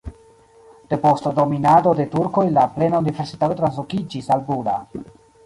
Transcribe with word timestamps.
Depost 0.93 1.27
dominado 1.39 1.93
de 1.99 2.07
turkoj 2.15 2.47
la 2.57 2.65
plena 2.79 3.03
universitato 3.05 3.59
translokiĝis 3.61 4.33
al 4.39 4.45
Buda. 4.51 4.77